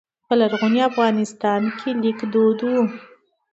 [0.27, 2.73] په لرغوني افغانستان کې لیک دود و